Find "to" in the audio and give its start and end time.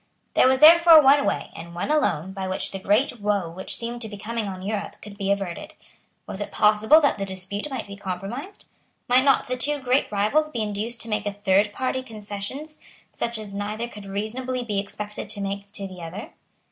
4.01-4.09, 11.01-11.07, 11.25-11.29, 15.29-15.39, 15.73-15.87